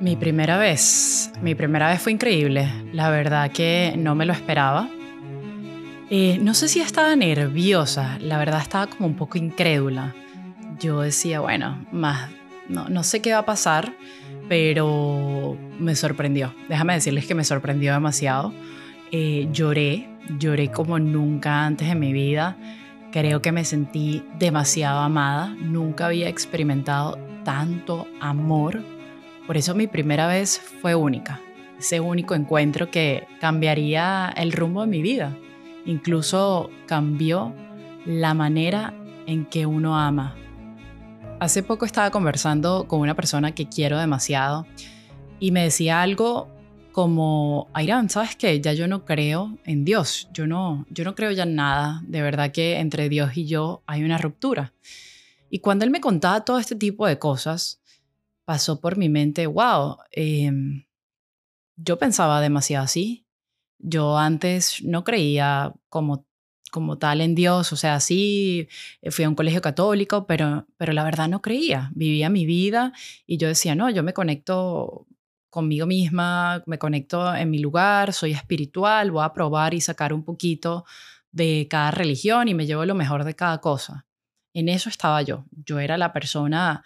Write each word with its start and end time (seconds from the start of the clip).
Mi 0.00 0.16
primera 0.16 0.56
vez, 0.56 1.30
mi 1.42 1.54
primera 1.54 1.90
vez 1.90 2.00
fue 2.00 2.12
increíble. 2.12 2.66
La 2.94 3.10
verdad 3.10 3.52
que 3.52 3.92
no 3.98 4.14
me 4.14 4.24
lo 4.24 4.32
esperaba. 4.32 4.88
Eh, 6.08 6.38
no 6.40 6.54
sé 6.54 6.68
si 6.68 6.80
estaba 6.80 7.14
nerviosa, 7.16 8.18
la 8.18 8.38
verdad 8.38 8.62
estaba 8.62 8.86
como 8.86 9.06
un 9.06 9.14
poco 9.14 9.36
incrédula. 9.36 10.14
Yo 10.80 11.02
decía, 11.02 11.40
bueno, 11.40 11.84
más, 11.92 12.30
no, 12.66 12.88
no 12.88 13.04
sé 13.04 13.20
qué 13.20 13.32
va 13.32 13.40
a 13.40 13.44
pasar, 13.44 13.92
pero 14.48 15.58
me 15.78 15.94
sorprendió. 15.94 16.54
Déjame 16.70 16.94
decirles 16.94 17.26
que 17.26 17.34
me 17.34 17.44
sorprendió 17.44 17.92
demasiado. 17.92 18.54
Eh, 19.12 19.48
lloré, 19.52 20.08
lloré 20.38 20.70
como 20.70 20.98
nunca 20.98 21.66
antes 21.66 21.88
en 21.88 22.00
mi 22.00 22.14
vida. 22.14 22.56
Creo 23.12 23.42
que 23.42 23.52
me 23.52 23.66
sentí 23.66 24.24
demasiado 24.38 25.00
amada. 25.00 25.54
Nunca 25.60 26.06
había 26.06 26.30
experimentado 26.30 27.18
tanto 27.44 28.08
amor 28.18 28.82
por 29.50 29.56
eso 29.56 29.74
mi 29.74 29.88
primera 29.88 30.28
vez 30.28 30.60
fue 30.80 30.94
única, 30.94 31.40
ese 31.76 31.98
único 31.98 32.36
encuentro 32.36 32.88
que 32.88 33.26
cambiaría 33.40 34.32
el 34.36 34.52
rumbo 34.52 34.82
de 34.82 34.86
mi 34.86 35.02
vida. 35.02 35.36
Incluso 35.86 36.70
cambió 36.86 37.52
la 38.06 38.32
manera 38.32 38.94
en 39.26 39.44
que 39.46 39.66
uno 39.66 39.98
ama. 39.98 40.36
Hace 41.40 41.64
poco 41.64 41.84
estaba 41.84 42.12
conversando 42.12 42.86
con 42.86 43.00
una 43.00 43.16
persona 43.16 43.52
que 43.52 43.68
quiero 43.68 43.98
demasiado 43.98 44.68
y 45.40 45.50
me 45.50 45.64
decía 45.64 46.00
algo 46.00 46.48
como, 46.92 47.66
Airan, 47.72 48.08
¿sabes 48.08 48.36
qué? 48.36 48.60
Ya 48.60 48.72
yo 48.72 48.86
no 48.86 49.04
creo 49.04 49.58
en 49.64 49.84
Dios, 49.84 50.28
yo 50.32 50.46
no, 50.46 50.86
yo 50.90 51.02
no 51.02 51.16
creo 51.16 51.32
ya 51.32 51.42
en 51.42 51.56
nada, 51.56 52.02
de 52.06 52.22
verdad 52.22 52.52
que 52.52 52.78
entre 52.78 53.08
Dios 53.08 53.36
y 53.36 53.46
yo 53.46 53.82
hay 53.88 54.04
una 54.04 54.16
ruptura. 54.16 54.74
Y 55.50 55.58
cuando 55.58 55.84
él 55.84 55.90
me 55.90 56.00
contaba 56.00 56.44
todo 56.44 56.60
este 56.60 56.76
tipo 56.76 57.04
de 57.08 57.18
cosas, 57.18 57.79
pasó 58.44 58.80
por 58.80 58.96
mi 58.96 59.08
mente, 59.08 59.46
wow, 59.46 59.98
em, 60.12 60.84
yo 61.76 61.98
pensaba 61.98 62.40
demasiado 62.40 62.84
así. 62.84 63.26
Yo 63.78 64.18
antes 64.18 64.82
no 64.84 65.04
creía 65.04 65.72
como, 65.88 66.26
como 66.70 66.98
tal 66.98 67.20
en 67.20 67.34
Dios, 67.34 67.72
o 67.72 67.76
sea, 67.76 68.00
sí, 68.00 68.68
eh, 69.02 69.10
fui 69.10 69.24
a 69.24 69.28
un 69.28 69.34
colegio 69.34 69.62
católico, 69.62 70.26
pero, 70.26 70.66
pero 70.76 70.92
la 70.92 71.04
verdad 71.04 71.28
no 71.28 71.40
creía. 71.42 71.90
Vivía 71.94 72.28
mi 72.30 72.46
vida 72.46 72.92
y 73.26 73.38
yo 73.38 73.48
decía, 73.48 73.74
no, 73.74 73.90
yo 73.90 74.02
me 74.02 74.12
conecto 74.12 75.06
conmigo 75.50 75.86
misma, 75.86 76.62
me 76.66 76.78
conecto 76.78 77.34
en 77.34 77.50
mi 77.50 77.58
lugar, 77.58 78.12
soy 78.12 78.32
espiritual, 78.32 79.10
voy 79.10 79.24
a 79.24 79.32
probar 79.32 79.74
y 79.74 79.80
sacar 79.80 80.12
un 80.12 80.24
poquito 80.24 80.84
de 81.32 81.66
cada 81.68 81.90
religión 81.90 82.48
y 82.48 82.54
me 82.54 82.66
llevo 82.66 82.84
lo 82.84 82.94
mejor 82.94 83.24
de 83.24 83.34
cada 83.34 83.60
cosa. 83.60 84.06
En 84.54 84.68
eso 84.68 84.88
estaba 84.88 85.22
yo. 85.22 85.44
Yo 85.50 85.78
era 85.78 85.96
la 85.98 86.12
persona 86.12 86.84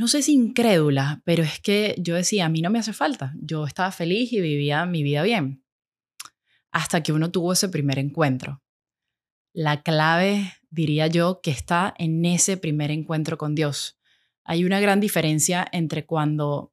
no 0.00 0.08
sé 0.08 0.22
si 0.22 0.32
incrédula, 0.32 1.20
pero 1.26 1.42
es 1.42 1.60
que 1.60 1.94
yo 1.98 2.14
decía, 2.14 2.46
a 2.46 2.48
mí 2.48 2.62
no 2.62 2.70
me 2.70 2.78
hace 2.78 2.94
falta. 2.94 3.34
Yo 3.38 3.66
estaba 3.66 3.92
feliz 3.92 4.32
y 4.32 4.40
vivía 4.40 4.86
mi 4.86 5.02
vida 5.02 5.22
bien. 5.22 5.62
Hasta 6.70 7.02
que 7.02 7.12
uno 7.12 7.30
tuvo 7.30 7.52
ese 7.52 7.68
primer 7.68 7.98
encuentro. 7.98 8.62
La 9.52 9.82
clave, 9.82 10.54
diría 10.70 11.06
yo, 11.08 11.42
que 11.42 11.50
está 11.50 11.92
en 11.98 12.24
ese 12.24 12.56
primer 12.56 12.90
encuentro 12.90 13.36
con 13.36 13.54
Dios. 13.54 13.98
Hay 14.42 14.64
una 14.64 14.80
gran 14.80 15.00
diferencia 15.00 15.68
entre 15.70 16.06
cuando 16.06 16.72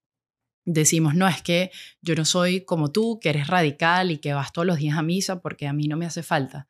decimos, 0.64 1.14
no, 1.14 1.28
es 1.28 1.42
que 1.42 1.70
yo 2.02 2.16
no 2.16 2.24
soy 2.24 2.62
como 2.62 2.94
tú, 2.94 3.20
que 3.20 3.28
eres 3.28 3.48
radical 3.48 4.10
y 4.10 4.20
que 4.20 4.32
vas 4.32 4.54
todos 4.54 4.66
los 4.66 4.78
días 4.78 4.98
a 4.98 5.02
misa 5.02 5.42
porque 5.42 5.68
a 5.68 5.74
mí 5.74 5.90
no 5.90 5.98
me 5.98 6.06
hace 6.06 6.24
falta. 6.24 6.70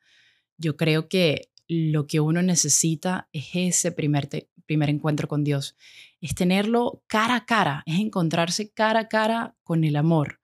Yo 0.56 0.76
creo 0.76 1.08
que 1.08 1.52
lo 1.68 2.08
que 2.08 2.18
uno 2.18 2.42
necesita 2.42 3.28
es 3.32 3.50
ese 3.54 3.92
primer, 3.92 4.28
primer 4.68 4.90
encuentro 4.90 5.26
con 5.26 5.42
Dios 5.42 5.74
es 6.20 6.34
tenerlo 6.34 7.02
cara 7.06 7.36
a 7.36 7.46
cara, 7.46 7.82
es 7.86 7.98
encontrarse 7.98 8.70
cara 8.70 9.00
a 9.00 9.08
cara 9.08 9.56
con 9.64 9.82
el 9.82 9.96
amor. 9.96 10.40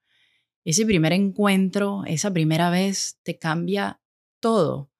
Ese 0.64 0.86
primer 0.86 1.12
encuentro, 1.12 2.04
esa 2.06 2.32
primera 2.32 2.70
vez, 2.70 3.18
te 3.22 3.38
cambia 3.38 4.00
todo. 4.40 4.90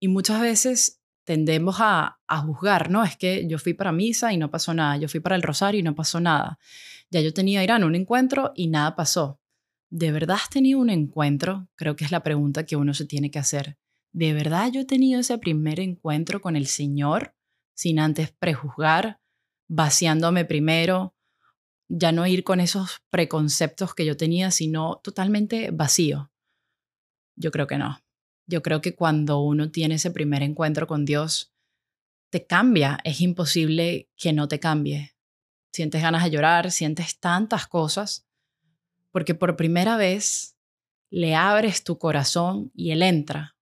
Y 0.00 0.08
muchas 0.08 0.40
veces 0.40 1.02
tendemos 1.24 1.76
a, 1.78 2.18
juzgar, 2.46 2.90
¿no? 2.90 3.04
Es 3.04 3.16
que 3.16 3.46
yo 3.46 3.58
fui 3.58 3.74
para 3.74 3.92
misa 3.92 4.32
y 4.32 4.38
no 4.38 4.50
pasó 4.50 4.74
nada, 4.74 4.96
yo 4.96 5.08
fui 5.08 5.20
para 5.20 5.36
el 5.36 5.42
rosario 5.42 5.80
y 5.80 5.82
no 5.82 5.94
pasó 5.94 6.20
nada. 6.20 6.58
Ya 7.10 7.20
yo 7.20 7.32
tenía 7.32 7.62
Irán 7.62 7.84
un 7.84 7.94
encuentro 7.94 8.52
y 8.56 8.68
nada 8.68 8.96
pasó. 8.96 9.40
¿De 9.90 10.10
verdad 10.10 10.36
has 10.42 10.50
tenido 10.50 10.80
un 10.80 10.90
encuentro? 10.90 11.68
Creo 11.76 11.96
que 11.96 12.04
es 12.04 12.10
la 12.10 12.22
pregunta 12.22 12.66
que 12.66 12.76
uno 12.76 12.94
se 12.94 13.04
tiene 13.04 13.30
que 13.30 13.38
hacer. 13.38 13.76
¿De 14.12 14.32
verdad 14.32 14.70
yo 14.72 14.80
he 14.80 14.84
tenido 14.84 15.20
ese 15.20 15.36
primer 15.38 15.80
encuentro 15.80 16.40
con 16.40 16.56
el 16.56 16.66
Señor 16.66 17.34
sin 17.74 17.98
antes 17.98 18.30
prejuzgar, 18.30 19.20
vaciándome 19.68 20.44
primero, 20.44 21.14
ya 21.88 22.12
no 22.12 22.26
ir 22.26 22.44
con 22.44 22.60
esos 22.60 23.02
preconceptos 23.10 23.94
que 23.94 24.06
yo 24.06 24.16
tenía, 24.16 24.50
sino 24.50 25.00
totalmente 25.02 25.70
vacío. 25.70 26.30
Yo 27.36 27.50
creo 27.50 27.66
que 27.66 27.78
no. 27.78 28.00
Yo 28.46 28.62
creo 28.62 28.80
que 28.80 28.94
cuando 28.94 29.40
uno 29.40 29.70
tiene 29.70 29.96
ese 29.96 30.10
primer 30.10 30.42
encuentro 30.42 30.86
con 30.86 31.04
Dios, 31.04 31.52
te 32.30 32.46
cambia. 32.46 32.98
Es 33.04 33.20
imposible 33.20 34.10
que 34.16 34.32
no 34.32 34.48
te 34.48 34.60
cambie. 34.60 35.14
Sientes 35.72 36.02
ganas 36.02 36.24
de 36.24 36.30
llorar, 36.30 36.70
sientes 36.70 37.18
tantas 37.18 37.66
cosas, 37.66 38.26
porque 39.10 39.34
por 39.34 39.56
primera 39.56 39.96
vez 39.96 40.56
le 41.10 41.34
abres 41.34 41.84
tu 41.84 41.98
corazón 41.98 42.70
y 42.74 42.90
él 42.90 43.02
entra. 43.02 43.56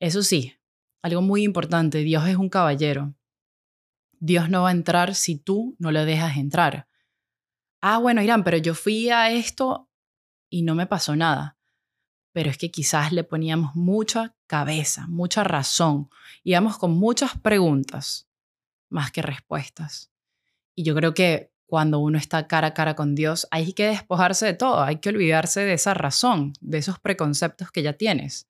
Eso 0.00 0.22
sí, 0.22 0.54
algo 1.02 1.22
muy 1.22 1.42
importante, 1.42 1.98
Dios 1.98 2.26
es 2.28 2.36
un 2.36 2.48
caballero. 2.48 3.14
Dios 4.24 4.48
no 4.48 4.62
va 4.62 4.70
a 4.70 4.72
entrar 4.72 5.14
si 5.14 5.36
tú 5.36 5.76
no 5.78 5.90
le 5.90 6.06
dejas 6.06 6.38
entrar. 6.38 6.88
Ah, 7.82 7.98
bueno, 7.98 8.22
Irán, 8.22 8.42
pero 8.42 8.56
yo 8.56 8.74
fui 8.74 9.10
a 9.10 9.30
esto 9.30 9.90
y 10.48 10.62
no 10.62 10.74
me 10.74 10.86
pasó 10.86 11.14
nada. 11.14 11.58
Pero 12.32 12.48
es 12.48 12.56
que 12.56 12.70
quizás 12.70 13.12
le 13.12 13.22
poníamos 13.22 13.74
mucha 13.74 14.34
cabeza, 14.46 15.06
mucha 15.08 15.44
razón, 15.44 16.08
íbamos 16.42 16.78
con 16.78 16.92
muchas 16.92 17.38
preguntas 17.38 18.26
más 18.88 19.12
que 19.12 19.20
respuestas. 19.20 20.10
Y 20.74 20.84
yo 20.84 20.94
creo 20.94 21.12
que 21.12 21.52
cuando 21.66 21.98
uno 21.98 22.16
está 22.16 22.46
cara 22.46 22.68
a 22.68 22.74
cara 22.74 22.96
con 22.96 23.14
Dios, 23.14 23.46
hay 23.50 23.74
que 23.74 23.88
despojarse 23.88 24.46
de 24.46 24.54
todo, 24.54 24.80
hay 24.80 25.00
que 25.00 25.10
olvidarse 25.10 25.60
de 25.60 25.74
esa 25.74 25.92
razón, 25.92 26.54
de 26.62 26.78
esos 26.78 26.98
preconceptos 26.98 27.70
que 27.70 27.82
ya 27.82 27.92
tienes, 27.92 28.48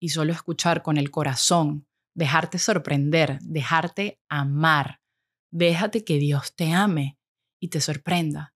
y 0.00 0.08
solo 0.08 0.32
escuchar 0.32 0.82
con 0.82 0.96
el 0.96 1.10
corazón 1.10 1.87
dejarte 2.18 2.58
sorprender, 2.58 3.38
dejarte 3.42 4.20
amar. 4.28 5.00
Déjate 5.52 6.04
que 6.04 6.18
Dios 6.18 6.54
te 6.56 6.72
ame 6.72 7.16
y 7.60 7.68
te 7.68 7.80
sorprenda. 7.80 8.54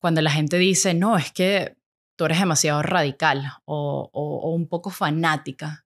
Cuando 0.00 0.22
la 0.22 0.30
gente 0.30 0.56
dice, 0.56 0.94
no, 0.94 1.18
es 1.18 1.30
que 1.30 1.76
tú 2.16 2.24
eres 2.24 2.38
demasiado 2.38 2.82
radical 2.82 3.52
o, 3.66 4.10
un 4.54 4.66
poco 4.66 4.88
fanática, 4.88 5.84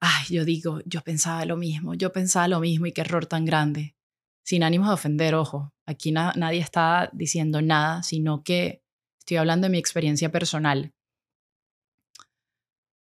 ay, 0.00 0.26
yo 0.28 0.44
digo, 0.44 0.80
yo 0.84 1.00
pensaba 1.00 1.46
lo 1.46 1.56
mismo, 1.56 1.94
yo 1.94 2.12
pensaba 2.12 2.46
lo 2.46 2.60
mismo 2.60 2.84
y 2.84 2.92
qué 2.92 3.00
error 3.00 3.24
tan 3.24 3.46
grande. 3.46 3.96
Sin 4.44 4.62
ánimos 4.62 4.88
de 4.88 4.94
ofender, 4.94 5.34
ojo, 5.34 5.72
aquí 5.86 6.12
nadie 6.12 6.60
está 6.60 7.08
diciendo 7.14 7.62
nada, 7.62 8.02
sino 8.02 8.42
que 8.44 8.82
estoy 9.20 9.38
hablando 9.38 9.64
de 9.64 9.70
mi 9.70 9.78
experiencia 9.78 10.30
personal. 10.30 10.92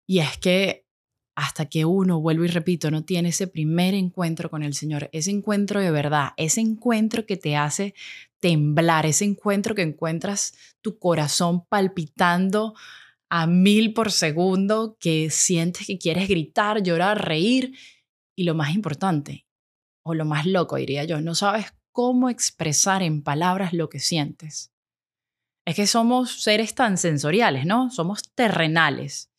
Y 0.08 0.18
es 0.18 0.36
que 0.38 0.89
hasta 1.34 1.66
que 1.66 1.84
uno, 1.84 2.20
vuelvo 2.20 2.44
y 2.44 2.48
repito, 2.48 2.90
no 2.90 3.04
tiene 3.04 3.30
ese 3.30 3.46
primer 3.46 3.94
encuentro 3.94 4.50
con 4.50 4.62
el 4.62 4.74
Señor, 4.74 5.08
ese 5.12 5.30
encuentro 5.30 5.80
de 5.80 5.90
verdad, 5.90 6.30
ese 6.36 6.60
encuentro 6.60 7.24
que 7.24 7.36
te 7.36 7.56
hace 7.56 7.94
temblar, 8.40 9.06
ese 9.06 9.24
encuentro 9.24 9.74
que 9.74 9.82
encuentras 9.82 10.54
tu 10.80 10.98
corazón 10.98 11.64
palpitando 11.66 12.74
a 13.30 13.46
mil 13.46 13.94
por 13.94 14.10
segundo, 14.10 14.96
que 14.98 15.30
sientes 15.30 15.86
que 15.86 15.98
quieres 15.98 16.28
gritar, 16.28 16.82
llorar, 16.82 17.24
reír 17.26 17.74
y 18.36 18.44
lo 18.44 18.54
más 18.54 18.74
importante, 18.74 19.46
o 20.04 20.14
lo 20.14 20.24
más 20.24 20.46
loco 20.46 20.76
diría 20.76 21.04
yo, 21.04 21.20
no 21.20 21.34
sabes 21.34 21.72
cómo 21.92 22.28
expresar 22.28 23.02
en 23.02 23.22
palabras 23.22 23.72
lo 23.72 23.88
que 23.88 24.00
sientes. 24.00 24.72
Es 25.66 25.76
que 25.76 25.86
somos 25.86 26.42
seres 26.42 26.74
tan 26.74 26.98
sensoriales, 26.98 27.66
¿no? 27.66 27.90
Somos 27.90 28.22
terrenales 28.34 29.29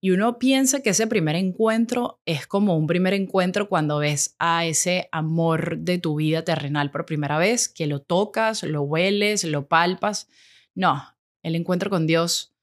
y 0.00 0.10
uno 0.10 0.38
piensa 0.38 0.80
que 0.80 0.90
ese 0.90 1.06
primer 1.06 1.34
encuentro 1.34 2.20
es 2.24 2.46
como 2.46 2.76
un 2.76 2.86
primer 2.86 3.14
encuentro 3.14 3.68
cuando 3.68 3.98
ves 3.98 4.36
a 4.38 4.64
ese 4.64 5.08
amor 5.10 5.78
de 5.78 5.98
tu 5.98 6.16
vida 6.16 6.44
terrenal 6.44 6.90
por 6.90 7.04
primera 7.04 7.36
vez, 7.36 7.68
que 7.68 7.86
lo 7.86 8.00
tocas, 8.00 8.62
lo 8.62 8.82
hueles, 8.82 9.42
lo 9.44 9.66
palpas. 9.66 10.28
No, 10.74 11.02
el 11.42 11.56
encuentro 11.56 11.90
con 11.90 12.06
Dios 12.06 12.54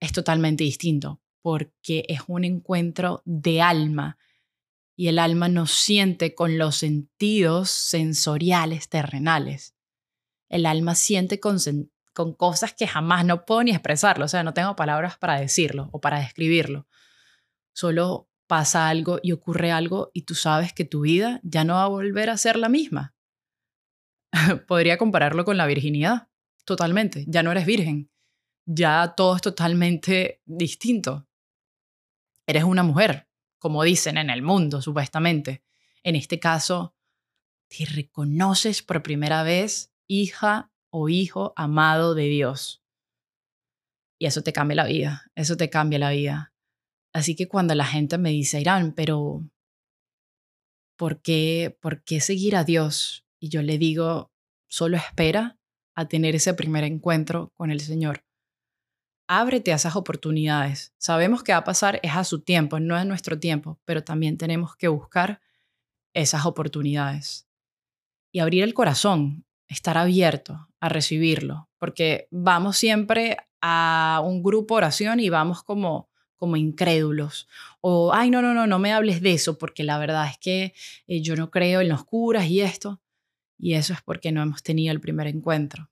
es 0.00 0.12
totalmente 0.12 0.62
distinto 0.62 1.20
porque 1.42 2.04
es 2.08 2.20
un 2.28 2.44
encuentro 2.44 3.22
de 3.24 3.60
alma 3.60 4.18
y 4.96 5.08
el 5.08 5.18
alma 5.18 5.48
no 5.48 5.66
siente 5.66 6.34
con 6.34 6.56
los 6.56 6.76
sentidos 6.76 7.70
sensoriales 7.70 8.88
terrenales. 8.88 9.76
El 10.48 10.66
alma 10.66 10.94
siente 10.94 11.40
con, 11.40 11.58
con 12.16 12.32
cosas 12.32 12.72
que 12.72 12.86
jamás 12.86 13.26
no 13.26 13.44
puedo 13.44 13.62
ni 13.62 13.72
expresarlo, 13.72 14.24
o 14.24 14.28
sea, 14.28 14.42
no 14.42 14.54
tengo 14.54 14.74
palabras 14.74 15.18
para 15.18 15.38
decirlo 15.38 15.90
o 15.92 16.00
para 16.00 16.18
describirlo. 16.18 16.88
Solo 17.74 18.30
pasa 18.46 18.88
algo 18.88 19.20
y 19.22 19.32
ocurre 19.32 19.70
algo 19.70 20.10
y 20.14 20.22
tú 20.22 20.34
sabes 20.34 20.72
que 20.72 20.86
tu 20.86 21.02
vida 21.02 21.40
ya 21.42 21.64
no 21.64 21.74
va 21.74 21.82
a 21.82 21.88
volver 21.88 22.30
a 22.30 22.38
ser 22.38 22.56
la 22.56 22.70
misma. 22.70 23.14
podría 24.66 24.96
compararlo 24.96 25.44
con 25.44 25.58
la 25.58 25.66
virginidad, 25.66 26.28
totalmente. 26.64 27.26
Ya 27.28 27.42
no 27.42 27.52
eres 27.52 27.66
virgen, 27.66 28.10
ya 28.64 29.12
todo 29.14 29.36
es 29.36 29.42
totalmente 29.42 30.40
distinto. 30.46 31.28
Eres 32.46 32.64
una 32.64 32.82
mujer, 32.82 33.28
como 33.58 33.82
dicen 33.82 34.16
en 34.16 34.30
el 34.30 34.40
mundo, 34.40 34.80
supuestamente. 34.80 35.64
En 36.02 36.16
este 36.16 36.40
caso, 36.40 36.94
te 37.68 37.84
reconoces 37.84 38.82
por 38.82 39.02
primera 39.02 39.42
vez 39.42 39.92
hija 40.06 40.72
hijo 41.08 41.52
amado 41.56 42.14
de 42.14 42.24
Dios. 42.24 42.82
Y 44.18 44.26
eso 44.26 44.42
te 44.42 44.52
cambia 44.52 44.76
la 44.76 44.84
vida, 44.86 45.30
eso 45.34 45.56
te 45.56 45.68
cambia 45.68 45.98
la 45.98 46.10
vida. 46.10 46.54
Así 47.12 47.36
que 47.36 47.48
cuando 47.48 47.74
la 47.74 47.84
gente 47.84 48.18
me 48.18 48.30
dice, 48.30 48.60
Irán, 48.60 48.92
pero 48.94 49.48
¿por 50.96 51.20
qué, 51.22 51.76
¿por 51.80 52.02
qué 52.02 52.20
seguir 52.20 52.56
a 52.56 52.64
Dios? 52.64 53.26
Y 53.38 53.48
yo 53.50 53.62
le 53.62 53.78
digo, 53.78 54.32
solo 54.68 54.96
espera 54.96 55.58
a 55.94 56.08
tener 56.08 56.34
ese 56.34 56.54
primer 56.54 56.84
encuentro 56.84 57.52
con 57.54 57.70
el 57.70 57.80
Señor. 57.80 58.24
Ábrete 59.28 59.72
a 59.72 59.76
esas 59.76 59.96
oportunidades. 59.96 60.94
Sabemos 60.98 61.42
que 61.42 61.52
va 61.52 61.58
a 61.58 61.64
pasar 61.64 62.00
es 62.02 62.14
a 62.14 62.24
su 62.24 62.42
tiempo, 62.42 62.80
no 62.80 62.96
es 62.96 63.06
nuestro 63.06 63.38
tiempo, 63.38 63.80
pero 63.84 64.04
también 64.04 64.38
tenemos 64.38 64.76
que 64.76 64.88
buscar 64.88 65.40
esas 66.14 66.46
oportunidades. 66.46 67.48
Y 68.32 68.40
abrir 68.40 68.62
el 68.62 68.74
corazón, 68.74 69.46
estar 69.68 69.98
abierto 69.98 70.68
recibirlo, 70.88 71.68
porque 71.78 72.28
vamos 72.30 72.76
siempre 72.76 73.36
a 73.60 74.20
un 74.24 74.42
grupo 74.42 74.74
oración 74.74 75.20
y 75.20 75.28
vamos 75.28 75.62
como 75.62 76.08
como 76.36 76.58
incrédulos 76.58 77.48
o 77.80 78.12
ay 78.12 78.28
no 78.28 78.42
no 78.42 78.52
no 78.52 78.66
no 78.66 78.78
me 78.78 78.92
hables 78.92 79.22
de 79.22 79.32
eso 79.32 79.56
porque 79.56 79.84
la 79.84 79.96
verdad 79.96 80.28
es 80.28 80.36
que 80.36 80.74
eh, 81.06 81.22
yo 81.22 81.34
no 81.34 81.50
creo 81.50 81.80
en 81.80 81.88
los 81.88 82.04
curas 82.04 82.46
y 82.46 82.60
esto 82.60 83.00
y 83.58 83.74
eso 83.74 83.92
es 83.92 84.02
porque 84.02 84.32
no 84.32 84.42
hemos 84.42 84.62
tenido 84.62 84.92
el 84.92 85.00
primer 85.00 85.26
encuentro. 85.26 85.90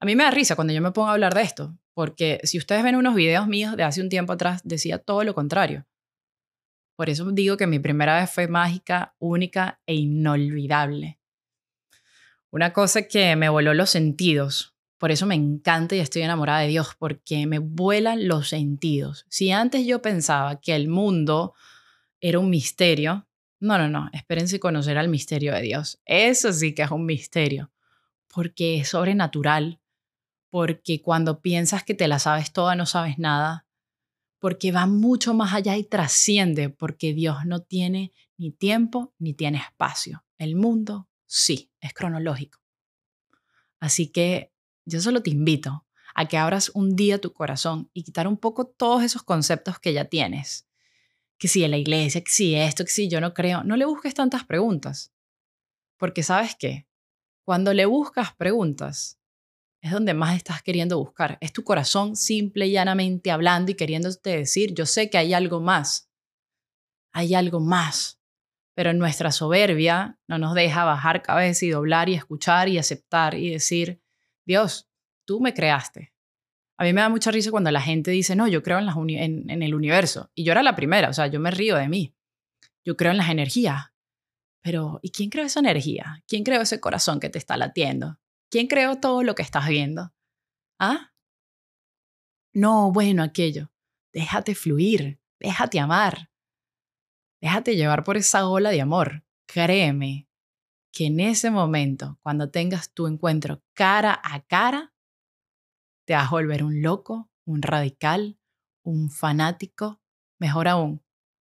A 0.00 0.06
mí 0.06 0.16
me 0.16 0.24
da 0.24 0.30
risa 0.30 0.56
cuando 0.56 0.72
yo 0.72 0.82
me 0.82 0.92
pongo 0.92 1.08
a 1.08 1.12
hablar 1.12 1.34
de 1.34 1.42
esto, 1.42 1.78
porque 1.94 2.40
si 2.44 2.58
ustedes 2.58 2.82
ven 2.82 2.96
unos 2.96 3.14
videos 3.14 3.46
míos 3.46 3.76
de 3.76 3.84
hace 3.84 4.02
un 4.02 4.08
tiempo 4.08 4.32
atrás, 4.32 4.60
decía 4.64 4.98
todo 4.98 5.24
lo 5.24 5.34
contrario. 5.34 5.86
Por 6.96 7.10
eso 7.10 7.30
digo 7.30 7.56
que 7.56 7.66
mi 7.66 7.78
primera 7.78 8.18
vez 8.18 8.30
fue 8.30 8.48
mágica, 8.48 9.14
única 9.18 9.80
e 9.86 9.94
inolvidable. 9.94 11.18
Una 12.50 12.72
cosa 12.72 13.02
que 13.02 13.36
me 13.36 13.48
voló 13.48 13.74
los 13.74 13.90
sentidos. 13.90 14.74
Por 14.98 15.10
eso 15.10 15.26
me 15.26 15.34
encanta 15.34 15.94
y 15.94 16.00
estoy 16.00 16.22
enamorada 16.22 16.60
de 16.60 16.68
Dios, 16.68 16.94
porque 16.98 17.46
me 17.46 17.58
vuelan 17.58 18.28
los 18.28 18.48
sentidos. 18.48 19.26
Si 19.28 19.50
antes 19.50 19.86
yo 19.86 20.00
pensaba 20.00 20.60
que 20.60 20.74
el 20.74 20.88
mundo 20.88 21.54
era 22.20 22.38
un 22.38 22.48
misterio, 22.48 23.26
no, 23.60 23.78
no, 23.78 23.88
no, 23.88 24.08
espérense 24.12 24.60
conocer 24.60 24.96
al 24.96 25.08
misterio 25.08 25.54
de 25.54 25.62
Dios. 25.62 26.00
Eso 26.04 26.52
sí 26.52 26.74
que 26.74 26.82
es 26.82 26.90
un 26.90 27.04
misterio, 27.04 27.70
porque 28.32 28.78
es 28.78 28.88
sobrenatural, 28.88 29.80
porque 30.50 31.02
cuando 31.02 31.40
piensas 31.40 31.84
que 31.84 31.94
te 31.94 32.08
la 32.08 32.18
sabes 32.18 32.52
toda 32.52 32.74
no 32.74 32.86
sabes 32.86 33.18
nada, 33.18 33.66
porque 34.38 34.72
va 34.72 34.86
mucho 34.86 35.34
más 35.34 35.52
allá 35.52 35.76
y 35.76 35.84
trasciende, 35.84 36.70
porque 36.70 37.12
Dios 37.12 37.44
no 37.44 37.60
tiene 37.60 38.12
ni 38.36 38.50
tiempo 38.50 39.12
ni 39.18 39.34
tiene 39.34 39.58
espacio. 39.58 40.24
El 40.38 40.56
mundo 40.56 41.08
sí, 41.26 41.70
es 41.80 41.92
cronológico. 41.92 42.60
Así 43.80 44.08
que 44.08 44.52
yo 44.84 45.00
solo 45.00 45.22
te 45.22 45.30
invito 45.30 45.86
a 46.14 46.26
que 46.26 46.38
abras 46.38 46.70
un 46.74 46.96
día 46.96 47.20
tu 47.20 47.32
corazón 47.32 47.90
y 47.92 48.02
quitar 48.02 48.26
un 48.26 48.38
poco 48.38 48.66
todos 48.66 49.02
esos 49.02 49.22
conceptos 49.22 49.78
que 49.78 49.92
ya 49.92 50.06
tienes. 50.06 50.66
Que 51.38 51.48
si 51.48 51.62
en 51.62 51.72
la 51.72 51.76
iglesia, 51.76 52.22
que 52.22 52.30
si 52.30 52.54
esto, 52.54 52.84
que 52.84 52.90
si 52.90 53.08
yo 53.08 53.20
no 53.20 53.34
creo, 53.34 53.64
no 53.64 53.76
le 53.76 53.84
busques 53.84 54.14
tantas 54.14 54.44
preguntas. 54.44 55.12
Porque 55.98 56.22
sabes 56.22 56.56
qué, 56.56 56.86
cuando 57.44 57.74
le 57.74 57.84
buscas 57.84 58.34
preguntas, 58.34 59.18
es 59.82 59.92
donde 59.92 60.14
más 60.14 60.36
estás 60.36 60.62
queriendo 60.62 60.98
buscar. 60.98 61.38
Es 61.40 61.52
tu 61.52 61.62
corazón 61.62 62.16
simple 62.16 62.66
y 62.66 62.72
llanamente 62.72 63.30
hablando 63.30 63.70
y 63.70 63.74
queriéndote 63.74 64.30
decir, 64.38 64.74
yo 64.74 64.86
sé 64.86 65.10
que 65.10 65.18
hay 65.18 65.34
algo 65.34 65.60
más. 65.60 66.08
Hay 67.12 67.34
algo 67.34 67.60
más 67.60 68.18
pero 68.76 68.92
nuestra 68.92 69.32
soberbia 69.32 70.18
no 70.28 70.36
nos 70.36 70.54
deja 70.54 70.84
bajar 70.84 71.22
cabeza 71.22 71.64
y 71.64 71.70
doblar 71.70 72.10
y 72.10 72.14
escuchar 72.14 72.68
y 72.68 72.76
aceptar 72.76 73.34
y 73.34 73.50
decir, 73.50 74.02
Dios, 74.44 74.90
tú 75.24 75.40
me 75.40 75.54
creaste. 75.54 76.12
A 76.78 76.84
mí 76.84 76.92
me 76.92 77.00
da 77.00 77.08
mucha 77.08 77.30
risa 77.30 77.50
cuando 77.50 77.70
la 77.70 77.80
gente 77.80 78.10
dice, 78.10 78.36
no, 78.36 78.46
yo 78.48 78.62
creo 78.62 78.78
en, 78.78 79.62
el 79.62 79.74
universo. 79.74 80.30
Y 80.34 80.44
yo 80.44 80.52
era 80.52 80.62
la 80.62 80.76
primera, 80.76 81.08
o 81.08 81.14
sea, 81.14 81.26
yo 81.26 81.40
me 81.40 81.50
río 81.50 81.74
de 81.76 81.88
mí. 81.88 82.14
Yo 82.84 82.98
creo 82.98 83.12
en 83.12 83.16
las 83.16 83.30
energías. 83.30 83.92
Pero, 84.60 85.00
¿y 85.00 85.10
quién 85.10 85.30
creó 85.30 85.46
esa 85.46 85.60
energía? 85.60 86.22
¿Quién 86.28 86.44
creó 86.44 86.60
ese 86.60 86.78
corazón 86.78 87.18
que 87.18 87.30
te 87.30 87.38
está 87.38 87.56
latiendo? 87.56 88.18
¿Quién 88.50 88.66
creó 88.66 89.00
todo 89.00 89.22
lo 89.22 89.34
que 89.34 89.42
estás 89.42 89.68
viendo? 89.68 90.12
¿Ah? 90.78 91.14
No, 92.52 92.92
bueno, 92.92 93.22
aquello. 93.22 93.72
Déjate 94.12 94.54
fluir, 94.54 95.18
déjate 95.40 95.80
amar, 95.80 96.30
Déjate 97.40 97.76
llevar 97.76 98.04
por 98.04 98.16
esa 98.16 98.48
ola 98.48 98.70
de 98.70 98.80
amor. 98.80 99.24
Créeme 99.46 100.28
que 100.92 101.06
en 101.06 101.20
ese 101.20 101.50
momento, 101.50 102.18
cuando 102.22 102.50
tengas 102.50 102.92
tu 102.92 103.06
encuentro 103.06 103.62
cara 103.74 104.18
a 104.22 104.40
cara, 104.40 104.94
te 106.06 106.14
vas 106.14 106.28
a 106.28 106.30
volver 106.30 106.64
un 106.64 106.82
loco, 106.82 107.28
un 107.44 107.62
radical, 107.62 108.38
un 108.82 109.10
fanático, 109.10 110.00
mejor 110.38 110.68
aún, 110.68 111.02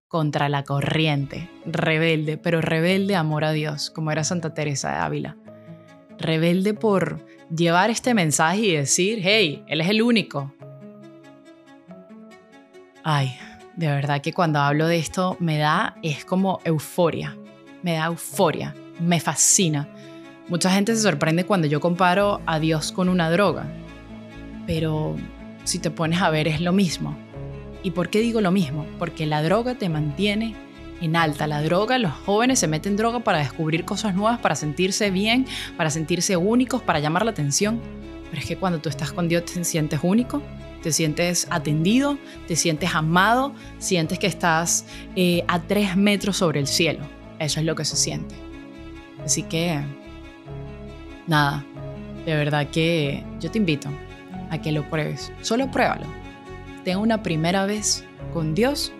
contra 0.08 0.48
la 0.48 0.64
corriente, 0.64 1.50
rebelde, 1.66 2.38
pero 2.38 2.60
rebelde 2.60 3.16
amor 3.16 3.44
a 3.44 3.52
Dios, 3.52 3.90
como 3.90 4.12
era 4.12 4.24
Santa 4.24 4.54
Teresa 4.54 4.92
de 4.92 4.98
Ávila. 4.98 5.36
Rebelde 6.18 6.72
por 6.72 7.26
llevar 7.54 7.90
este 7.90 8.14
mensaje 8.14 8.60
y 8.60 8.76
decir, 8.76 9.18
hey, 9.22 9.64
Él 9.66 9.80
es 9.80 9.88
el 9.88 10.02
único. 10.02 10.54
Ay, 13.02 13.36
de 13.76 13.88
verdad 13.88 14.20
que 14.20 14.32
cuando 14.32 14.60
hablo 14.60 14.86
de 14.86 14.98
esto 14.98 15.36
me 15.40 15.58
da, 15.58 15.96
es 16.02 16.24
como 16.24 16.60
euforia, 16.64 17.36
me 17.82 17.94
da 17.94 18.06
euforia, 18.06 18.74
me 19.00 19.20
fascina. 19.20 19.88
Mucha 20.48 20.70
gente 20.70 20.94
se 20.94 21.02
sorprende 21.02 21.44
cuando 21.44 21.66
yo 21.66 21.80
comparo 21.80 22.40
a 22.46 22.58
Dios 22.58 22.92
con 22.92 23.08
una 23.08 23.30
droga, 23.30 23.66
pero 24.66 25.16
si 25.64 25.78
te 25.78 25.90
pones 25.90 26.20
a 26.20 26.30
ver 26.30 26.48
es 26.48 26.60
lo 26.60 26.72
mismo. 26.72 27.16
¿Y 27.82 27.90
por 27.90 28.08
qué 28.08 28.20
digo 28.20 28.40
lo 28.40 28.50
mismo? 28.50 28.86
Porque 28.98 29.26
la 29.26 29.42
droga 29.42 29.74
te 29.74 29.88
mantiene 29.88 30.54
en 31.00 31.16
alta. 31.16 31.46
La 31.46 31.62
droga, 31.62 31.98
los 31.98 32.12
jóvenes 32.12 32.58
se 32.58 32.66
meten 32.66 32.96
droga 32.96 33.20
para 33.20 33.38
descubrir 33.38 33.84
cosas 33.84 34.14
nuevas, 34.14 34.38
para 34.38 34.54
sentirse 34.54 35.10
bien, 35.10 35.46
para 35.76 35.90
sentirse 35.90 36.36
únicos, 36.36 36.82
para 36.82 37.00
llamar 37.00 37.24
la 37.24 37.32
atención. 37.32 37.80
Pero 38.30 38.40
es 38.40 38.46
que 38.48 38.56
cuando 38.56 38.78
tú 38.78 38.88
estás 38.88 39.12
con 39.12 39.28
Dios 39.28 39.44
te 39.44 39.62
sientes 39.64 40.00
único, 40.02 40.42
te 40.84 40.92
sientes 40.92 41.46
atendido, 41.48 42.18
te 42.46 42.56
sientes 42.56 42.94
amado, 42.94 43.54
sientes 43.78 44.18
que 44.18 44.26
estás 44.26 44.84
eh, 45.16 45.42
a 45.48 45.62
tres 45.62 45.96
metros 45.96 46.36
sobre 46.36 46.60
el 46.60 46.66
cielo. 46.66 47.00
Eso 47.38 47.58
es 47.58 47.64
lo 47.64 47.74
que 47.74 47.86
se 47.86 47.96
siente. 47.96 48.34
Así 49.24 49.44
que, 49.44 49.80
nada, 51.26 51.64
de 52.26 52.36
verdad 52.36 52.68
que 52.68 53.24
yo 53.40 53.50
te 53.50 53.56
invito 53.56 53.88
a 54.50 54.60
que 54.60 54.72
lo 54.72 54.88
pruebes. 54.90 55.32
Solo 55.40 55.70
pruébalo. 55.70 56.04
Ten 56.84 56.98
una 56.98 57.22
primera 57.22 57.64
vez 57.64 58.04
con 58.34 58.54
Dios 58.54 58.92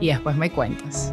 y 0.00 0.06
después 0.06 0.36
me 0.36 0.52
cuentas. 0.52 1.12